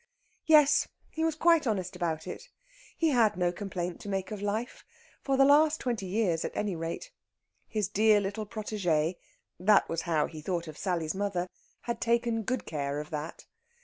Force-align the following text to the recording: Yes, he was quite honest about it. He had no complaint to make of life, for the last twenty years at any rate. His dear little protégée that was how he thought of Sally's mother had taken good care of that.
Yes, 0.47 0.87
he 1.11 1.23
was 1.23 1.35
quite 1.35 1.67
honest 1.67 1.95
about 1.95 2.25
it. 2.25 2.49
He 2.97 3.09
had 3.09 3.37
no 3.37 3.51
complaint 3.51 3.99
to 3.99 4.09
make 4.09 4.31
of 4.31 4.41
life, 4.41 4.83
for 5.21 5.37
the 5.37 5.45
last 5.45 5.79
twenty 5.79 6.07
years 6.07 6.43
at 6.43 6.57
any 6.57 6.75
rate. 6.75 7.11
His 7.67 7.87
dear 7.87 8.19
little 8.19 8.47
protégée 8.47 9.17
that 9.59 9.87
was 9.87 10.01
how 10.09 10.25
he 10.25 10.41
thought 10.41 10.67
of 10.67 10.75
Sally's 10.75 11.13
mother 11.13 11.47
had 11.81 12.01
taken 12.01 12.41
good 12.41 12.65
care 12.65 12.99
of 12.99 13.11
that. 13.11 13.45